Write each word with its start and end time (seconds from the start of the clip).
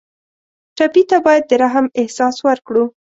ټپي 0.77 1.03
ته 1.09 1.17
باید 1.25 1.43
د 1.47 1.51
رحم 1.63 1.85
احساس 2.01 2.35
ورکړو. 2.47 2.83